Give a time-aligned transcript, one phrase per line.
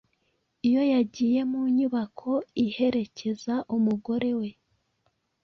[0.67, 2.31] Iyo yagiye mu nyubako
[2.65, 4.49] iherekeza umugore we